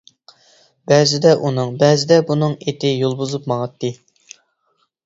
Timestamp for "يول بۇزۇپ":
2.95-3.49